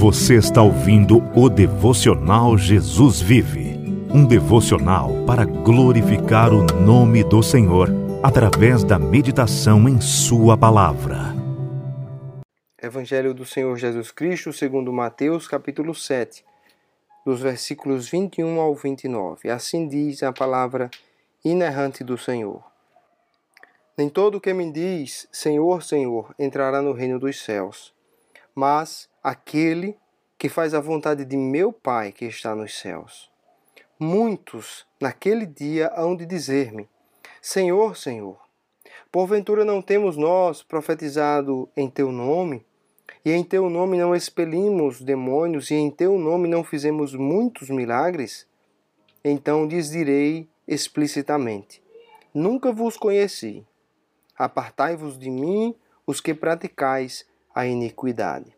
[0.00, 3.74] Você está ouvindo o devocional Jesus Vive,
[4.14, 7.88] um devocional para glorificar o nome do Senhor
[8.22, 11.34] através da meditação em Sua palavra.
[12.80, 16.44] Evangelho do Senhor Jesus Cristo, segundo Mateus, capítulo 7,
[17.26, 19.50] dos versículos 21 ao 29.
[19.50, 20.88] Assim diz a palavra
[21.44, 22.62] inerrante do Senhor.
[23.96, 27.92] Nem todo que me diz Senhor, Senhor entrará no reino dos céus,
[28.54, 29.94] mas aquele
[30.38, 33.30] que faz a vontade de meu Pai que está nos céus.
[34.00, 36.88] Muitos naquele dia hão de dizer-me:
[37.42, 38.40] Senhor, Senhor,
[39.12, 42.64] porventura não temos nós profetizado em teu nome?
[43.22, 48.46] E em teu nome não expelimos demônios, e em teu nome não fizemos muitos milagres?
[49.22, 51.82] Então lhes direi explicitamente:
[52.32, 53.66] Nunca vos conheci.
[54.38, 55.74] Apartai-vos de mim,
[56.06, 58.57] os que praticais a iniquidade.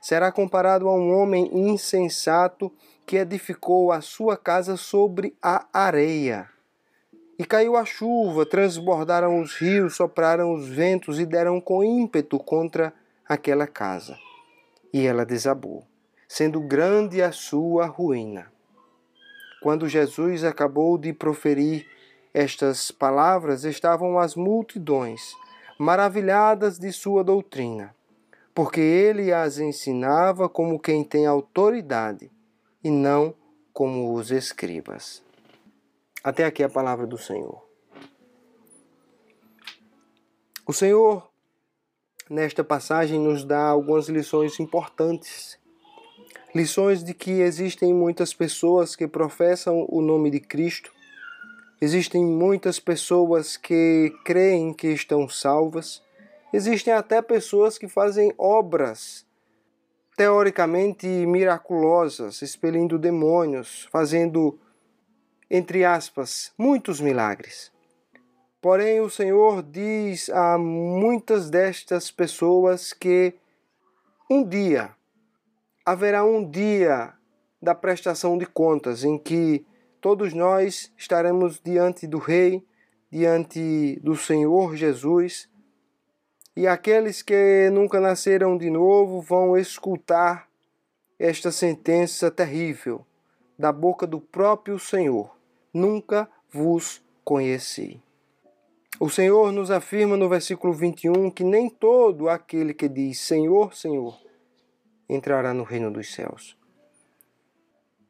[0.00, 2.72] será comparado a um homem insensato
[3.06, 6.48] que edificou a sua casa sobre a areia.
[7.38, 12.92] E caiu a chuva, transbordaram os rios, sopraram os ventos e deram com ímpeto contra
[13.28, 14.18] aquela casa.
[14.92, 15.84] E ela desabou,
[16.26, 18.50] sendo grande a sua ruína.
[19.62, 21.86] Quando Jesus acabou de proferir
[22.36, 25.34] estas palavras estavam as multidões,
[25.78, 27.95] maravilhadas de sua doutrina,
[28.56, 32.30] porque ele as ensinava como quem tem autoridade
[32.82, 33.34] e não
[33.70, 35.22] como os escribas.
[36.24, 37.62] Até aqui a palavra do Senhor.
[40.66, 41.30] O Senhor,
[42.30, 45.58] nesta passagem, nos dá algumas lições importantes.
[46.54, 50.90] Lições de que existem muitas pessoas que professam o nome de Cristo,
[51.78, 56.02] Existem muitas pessoas que creem que estão salvas.
[56.56, 59.26] Existem até pessoas que fazem obras
[60.16, 64.58] teoricamente miraculosas, expelindo demônios, fazendo,
[65.50, 67.70] entre aspas, muitos milagres.
[68.58, 73.34] Porém, o Senhor diz a muitas destas pessoas que
[74.30, 74.96] um dia
[75.84, 77.12] haverá um dia
[77.60, 79.66] da prestação de contas em que
[80.00, 82.66] todos nós estaremos diante do Rei,
[83.12, 85.54] diante do Senhor Jesus,
[86.56, 90.48] e aqueles que nunca nasceram de novo vão escutar
[91.18, 93.04] esta sentença terrível
[93.58, 95.36] da boca do próprio Senhor:
[95.72, 98.00] Nunca vos conheci.
[98.98, 104.18] O Senhor nos afirma no versículo 21 que nem todo aquele que diz Senhor, Senhor
[105.08, 106.56] entrará no reino dos céus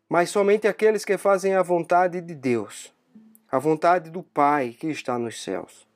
[0.08, 2.92] mas somente aqueles que fazem a vontade de Deus,
[3.50, 5.86] a vontade do Pai que está nos céus.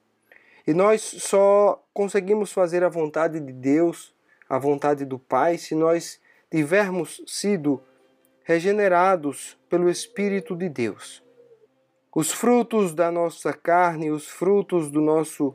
[0.66, 4.14] E nós só conseguimos fazer a vontade de Deus,
[4.48, 6.20] a vontade do Pai, se nós
[6.50, 7.82] tivermos sido
[8.44, 11.22] regenerados pelo Espírito de Deus.
[12.14, 15.54] Os frutos da nossa carne, os frutos do nosso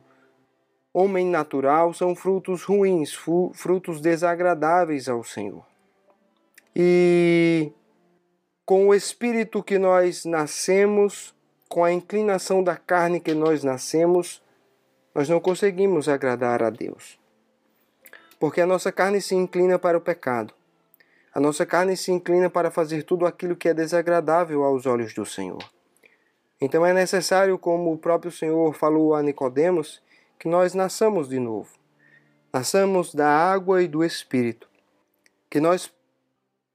[0.94, 3.14] homem natural são frutos ruins,
[3.54, 5.66] frutos desagradáveis ao Senhor.
[6.74, 7.74] E
[8.66, 11.36] com o espírito que nós nascemos,
[11.68, 14.42] com a inclinação da carne que nós nascemos,
[15.16, 17.18] nós não conseguimos agradar a Deus.
[18.38, 20.54] Porque a nossa carne se inclina para o pecado.
[21.34, 25.26] A nossa carne se inclina para fazer tudo aquilo que é desagradável aos olhos do
[25.26, 25.64] Senhor.
[26.60, 30.04] Então é necessário, como o próprio Senhor falou a Nicodemos,
[30.38, 31.70] que nós nasçamos de novo.
[32.52, 34.70] Nasçamos da água e do espírito.
[35.50, 35.90] Que nós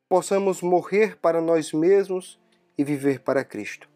[0.09, 2.41] possamos morrer para nós mesmos
[2.77, 3.87] e viver para Cristo.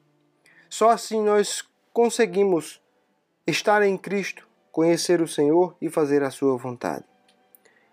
[0.68, 2.83] Só assim nós conseguimos
[3.46, 7.04] estar em Cristo, conhecer o Senhor e fazer a sua vontade.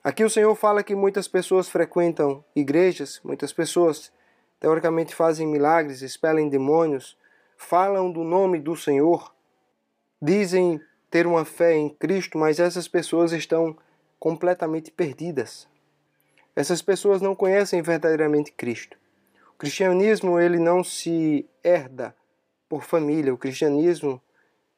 [0.04, 4.12] Aqui o Senhor fala que muitas pessoas frequentam igrejas, muitas pessoas
[4.60, 7.18] teoricamente fazem milagres, expelem demônios,
[7.58, 9.34] falam do nome do Senhor,
[10.22, 13.78] dizem ter uma fé em Cristo, mas essas pessoas estão
[14.20, 15.68] completamente perdidas.
[16.56, 18.98] Essas pessoas não conhecem verdadeiramente Cristo.
[19.54, 22.16] O cristianismo ele não se herda
[22.68, 23.34] por família.
[23.34, 24.22] O cristianismo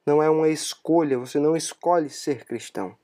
[0.06, 1.18] não é uma escolha.
[1.18, 2.96] Você não escolhe ser cristão.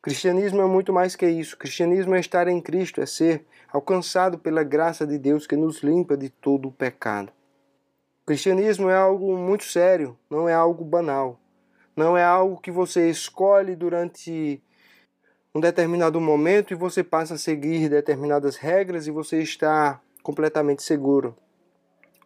[0.00, 1.56] Cristianismo é muito mais que isso.
[1.56, 6.16] Cristianismo é estar em Cristo, é ser alcançado pela graça de Deus que nos limpa
[6.16, 7.32] de todo o pecado.
[8.24, 11.40] Cristianismo é algo muito sério, não é algo banal.
[11.96, 14.62] Não é algo que você escolhe durante
[15.54, 21.36] um determinado momento e você passa a seguir determinadas regras e você está completamente seguro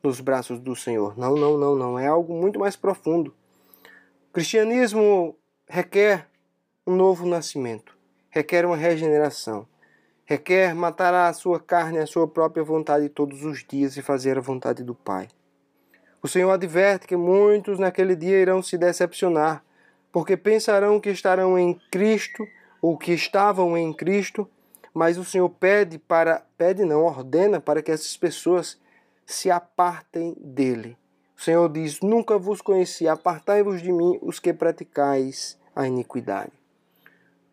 [0.02, 1.16] nos braços do Senhor.
[1.16, 1.98] Não, não, não, não.
[1.98, 3.34] É algo muito mais profundo.
[4.32, 5.37] Cristianismo
[5.69, 6.26] requer
[6.87, 7.94] um novo nascimento,
[8.31, 9.69] requer uma regeneração,
[10.25, 14.40] requer matar a sua carne, a sua própria vontade todos os dias e fazer a
[14.40, 15.29] vontade do Pai.
[16.23, 19.62] O Senhor adverte que muitos naquele dia irão se decepcionar,
[20.11, 22.49] porque pensarão que estarão em Cristo
[22.81, 24.49] ou que estavam em Cristo,
[24.94, 28.81] mas o Senhor pede para, pede não, ordena para que essas pessoas
[29.26, 30.96] se apartem dele.
[31.42, 36.52] O Senhor diz: Nunca vos conheci, apartai-vos de mim os que praticais a iniquidade.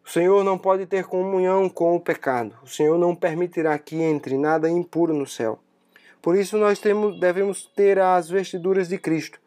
[0.06, 2.54] O Senhor não pode ter comunhão com o pecado.
[2.64, 5.58] O Senhor não permitirá que entre nada impuro no céu.
[6.22, 9.40] Por isso nós temos, devemos ter as vestiduras de Cristo.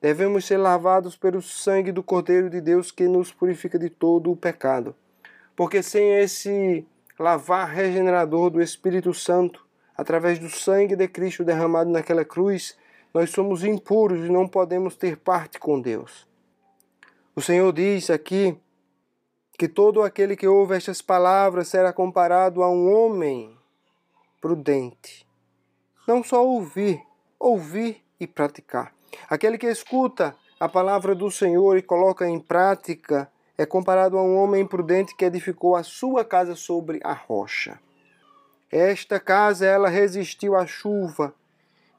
[0.00, 4.36] Devemos ser lavados pelo sangue do Cordeiro de Deus que nos purifica de todo o
[4.36, 4.94] pecado.
[5.54, 6.86] Porque sem esse
[7.18, 9.62] lavar regenerador do Espírito Santo,
[9.94, 12.78] através do sangue de Cristo derramado naquela cruz,
[13.12, 16.26] nós somos impuros e não podemos ter parte com Deus.
[17.34, 18.56] O Senhor diz aqui
[19.58, 23.56] que todo aquele que ouve estas palavras será comparado a um homem
[24.40, 25.26] prudente.
[26.06, 27.02] Não só ouvir,
[27.38, 28.94] ouvir e praticar.
[29.28, 34.36] Aquele que escuta a palavra do Senhor e coloca em prática é comparado a um
[34.36, 37.78] homem prudente que edificou a sua casa sobre a rocha.
[38.70, 41.34] Esta casa ela resistiu à chuva,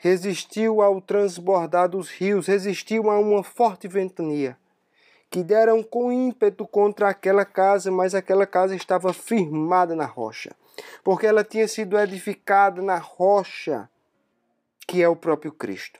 [0.01, 4.57] resistiu ao transbordar dos rios, resistiu a uma forte ventania,
[5.29, 10.55] que deram com ímpeto contra aquela casa, mas aquela casa estava firmada na rocha,
[11.03, 13.87] porque ela tinha sido edificada na rocha,
[14.87, 15.99] que é o próprio Cristo.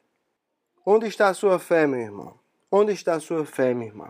[0.83, 2.33] Onde está a sua fé, meu irmão?
[2.71, 4.07] Onde está a sua fé, minha irmã?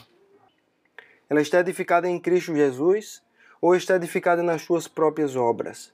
[1.29, 3.21] Ela está edificada em Cristo Jesus
[3.59, 5.93] ou está edificada nas tuas próprias obras?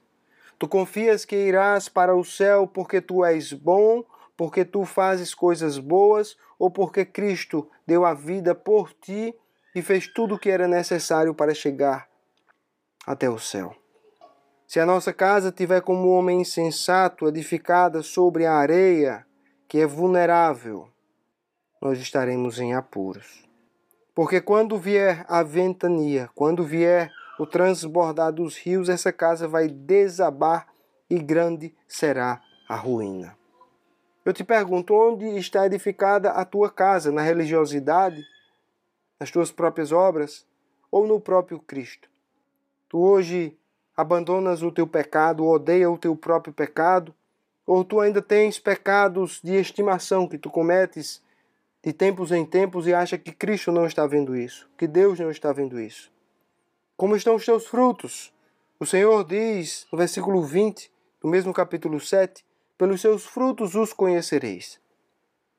[0.58, 4.04] Tu confias que irás para o céu porque tu és bom,
[4.36, 9.34] porque tu fazes coisas boas ou porque Cristo deu a vida por ti
[9.74, 12.08] e fez tudo o que era necessário para chegar
[13.06, 13.74] até o céu?
[14.66, 19.24] Se a nossa casa tiver como um homem insensato, edificada sobre a areia,
[19.66, 20.88] que é vulnerável,
[21.80, 23.48] nós estaremos em apuros.
[24.14, 30.66] Porque quando vier a ventania, quando vier o transbordar dos rios, essa casa vai desabar
[31.08, 33.38] e grande será a ruína.
[34.24, 37.10] Eu te pergunto, onde está edificada a tua casa?
[37.10, 38.22] Na religiosidade?
[39.18, 40.44] Nas tuas próprias obras?
[40.90, 42.10] Ou no próprio Cristo?
[42.88, 43.56] Tu hoje
[43.96, 47.14] abandonas o teu pecado, odeia o teu próprio pecado?
[47.66, 51.22] Ou tu ainda tens pecados de estimação que tu cometes
[51.82, 55.30] de tempos em tempos e acha que Cristo não está vendo isso, que Deus não
[55.30, 56.10] está vendo isso.
[56.98, 58.34] Como estão os teus frutos?
[58.80, 60.90] O Senhor diz no versículo 20,
[61.22, 62.44] do mesmo capítulo 7,
[62.76, 64.80] pelos seus frutos os conhecereis.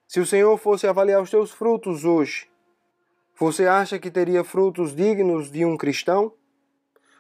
[0.06, 2.50] Se o Senhor fosse avaliar os teus frutos hoje,
[3.40, 6.34] você acha que teria frutos dignos de um cristão?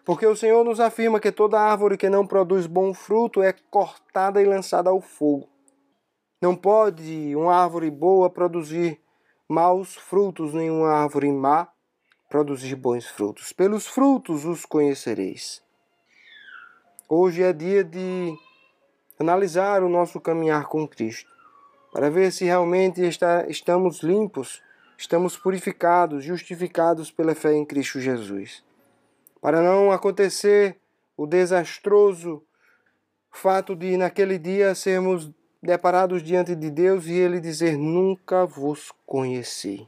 [0.04, 4.42] Porque o Senhor nos afirma que toda árvore que não produz bom fruto é cortada
[4.42, 5.47] e lançada ao fogo.
[6.42, 8.99] Não pode uma árvore boa produzir
[9.47, 11.69] maus frutos, nem uma árvore má
[12.30, 13.52] produzir bons frutos.
[13.52, 15.62] Pelos frutos os conhecereis.
[17.07, 18.38] Hoje é dia de
[19.19, 21.30] analisar o nosso caminhar com Cristo,
[21.92, 24.62] para ver se realmente está, estamos limpos,
[24.95, 28.64] estamos purificados, justificados pela fé em Cristo Jesus.
[29.42, 30.78] Para não acontecer
[31.18, 32.44] o desastroso
[33.31, 35.31] fato de naquele dia sermos
[35.62, 39.88] deparados diante de Deus e ele dizer: Nunca vos conheci.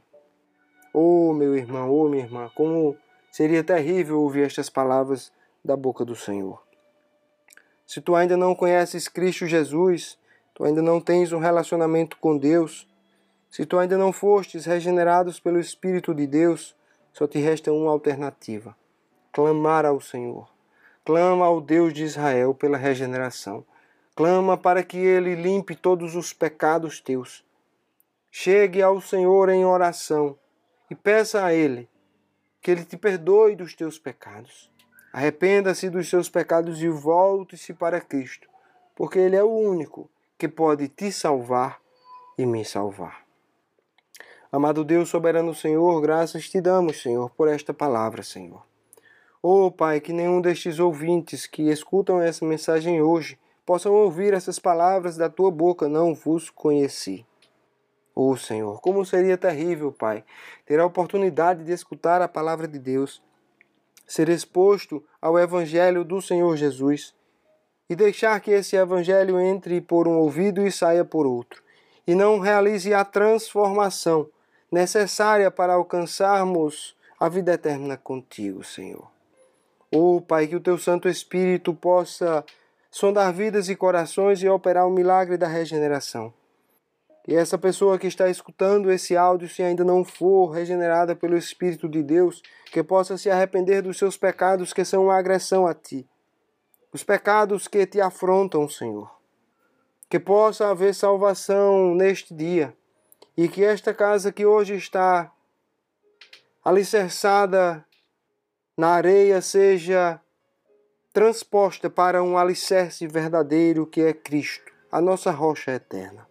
[0.92, 2.96] Oh, meu irmão, oh, minha irmã, como
[3.30, 5.32] seria terrível ouvir estas palavras
[5.64, 6.62] da boca do Senhor.
[7.86, 10.18] Se tu ainda não conheces Cristo Jesus,
[10.52, 12.86] tu ainda não tens um relacionamento com Deus,
[13.50, 16.76] se tu ainda não fostes regenerados pelo Espírito de Deus,
[17.12, 18.76] só te resta uma alternativa:
[19.32, 20.50] clamar ao Senhor.
[21.04, 23.64] Clama ao Deus de Israel pela regeneração.
[24.14, 27.44] Clama para que ele limpe todos os pecados teus.
[28.30, 30.38] Chegue ao Senhor em oração
[30.92, 31.88] e peça a ele
[32.60, 34.70] que ele te perdoe dos teus pecados.
[35.10, 38.46] Arrependa-se dos seus pecados e volte-se para Cristo,
[38.94, 41.80] porque ele é o único que pode te salvar
[42.36, 43.22] e me salvar.
[44.52, 48.62] Amado Deus, soberano Senhor, graças te damos, Senhor, por esta palavra, Senhor.
[49.42, 55.16] Oh, Pai, que nenhum destes ouvintes que escutam essa mensagem hoje possam ouvir essas palavras
[55.16, 57.24] da tua boca, não vos conheci.
[58.14, 60.22] Oh, Senhor, como seria terrível, Pai,
[60.66, 63.22] ter a oportunidade de escutar a palavra de Deus,
[64.06, 67.14] ser exposto ao Evangelho do Senhor Jesus
[67.88, 71.62] e deixar que esse Evangelho entre por um ouvido e saia por outro,
[72.06, 74.28] e não realize a transformação
[74.70, 79.10] necessária para alcançarmos a vida eterna contigo, Senhor.
[79.90, 82.44] Oh, Pai, que o teu Santo Espírito possa
[82.90, 86.32] sondar vidas e corações e operar o milagre da regeneração.
[87.24, 91.88] Que essa pessoa que está escutando esse áudio, se ainda não for regenerada pelo Espírito
[91.88, 96.08] de Deus, que possa se arrepender dos seus pecados que são uma agressão a Ti,
[96.92, 99.10] os pecados que te afrontam, Senhor.
[100.10, 102.76] Que possa haver salvação neste dia
[103.36, 105.32] e que esta casa que hoje está
[106.64, 107.84] alicerçada
[108.76, 110.20] na areia seja
[111.12, 116.26] transposta para um alicerce verdadeiro que é Cristo, a nossa rocha eterna.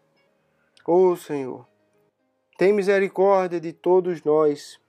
[0.87, 1.67] Oh, Senhor,
[2.57, 4.79] tem misericórdia de todos nós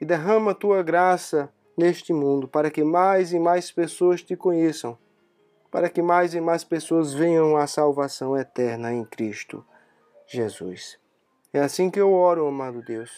[0.00, 4.98] e derrama tua graça neste mundo para que mais e mais pessoas te conheçam,
[5.70, 9.64] para que mais e mais pessoas venham à salvação eterna em Cristo
[10.26, 10.98] Jesus.
[11.52, 13.10] É assim que eu oro, amado Deus,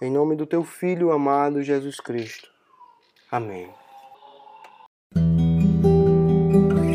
[0.00, 2.48] em nome do teu Filho amado Jesus Cristo.
[3.30, 3.70] Amém.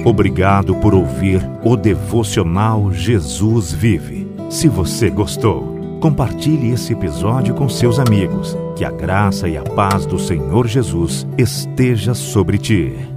[0.06, 4.17] Obrigado por ouvir o devocional Jesus Vive.
[4.50, 8.56] Se você gostou, compartilhe esse episódio com seus amigos.
[8.78, 13.17] Que a graça e a paz do Senhor Jesus esteja sobre ti.